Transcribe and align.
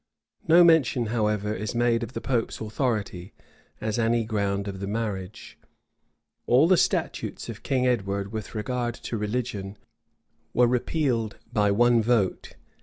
No 0.47 0.63
mention, 0.63 1.05
however, 1.13 1.53
is 1.53 1.75
made 1.75 2.01
of 2.01 2.13
the 2.13 2.21
pope's 2.21 2.59
authority, 2.59 3.35
as 3.79 3.99
any 3.99 4.23
ground 4.25 4.67
of 4.67 4.79
the 4.79 4.87
marriage. 4.87 5.59
All 6.47 6.67
the 6.67 6.75
statutes 6.75 7.49
of 7.49 7.61
King 7.61 7.85
Edward 7.85 8.31
with 8.31 8.55
regard 8.55 8.95
to 8.95 9.15
religion 9.15 9.77
were 10.55 10.65
repealed 10.65 11.37
by 11.53 11.69
one 11.69 12.01
vote. 12.01 12.55